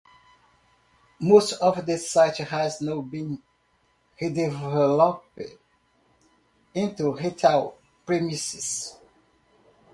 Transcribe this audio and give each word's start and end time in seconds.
Most 1.19 1.51
of 1.61 1.85
the 1.85 1.95
site 1.99 2.37
has 2.37 2.81
now 2.81 3.01
been 3.01 3.39
redeveloped 4.19 5.59
into 6.73 7.13
retail 7.13 7.77
premises. 8.03 8.97